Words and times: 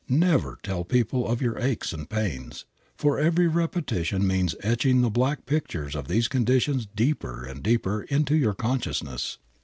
Never 0.09 0.57
tell 0.63 0.83
people 0.83 1.27
of 1.27 1.43
your 1.43 1.59
aches 1.59 1.93
and 1.93 2.09
pains, 2.09 2.65
for 2.97 3.19
every 3.19 3.47
repetition 3.47 4.25
means 4.25 4.55
etching 4.63 5.01
the 5.01 5.11
black 5.11 5.45
pictures 5.45 5.95
of 5.95 6.07
these 6.07 6.27
conditions 6.27 6.87
deeper 6.95 7.45
and 7.45 7.61
deeper 7.61 8.01
into 8.09 8.35
your 8.35 8.55
consciousness. 8.55 9.37